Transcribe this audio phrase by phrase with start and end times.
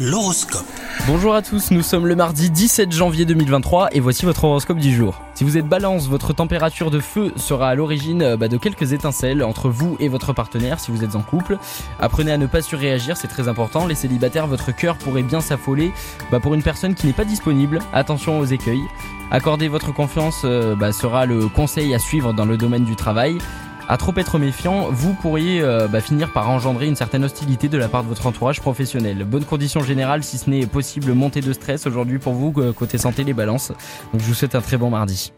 [0.00, 0.64] L'horoscope.
[1.08, 4.94] Bonjour à tous, nous sommes le mardi 17 janvier 2023 et voici votre horoscope du
[4.94, 5.20] jour.
[5.34, 8.92] Si vous êtes balance, votre température de feu sera à l'origine euh, bah, de quelques
[8.92, 11.58] étincelles entre vous et votre partenaire si vous êtes en couple.
[11.98, 13.88] Apprenez à ne pas surréagir, c'est très important.
[13.88, 15.90] Les célibataires, votre cœur pourrait bien s'affoler
[16.30, 17.80] bah, pour une personne qui n'est pas disponible.
[17.92, 18.84] Attention aux écueils.
[19.32, 23.38] Accorder votre confiance euh, bah, sera le conseil à suivre dans le domaine du travail.
[23.90, 27.78] À trop être méfiant, vous pourriez euh, bah, finir par engendrer une certaine hostilité de
[27.78, 29.24] la part de votre entourage professionnel.
[29.24, 33.24] Bonne condition générale, si ce n'est possible montée de stress aujourd'hui pour vous côté santé
[33.24, 33.72] les balances.
[34.12, 35.32] Donc je vous souhaite un très bon mardi.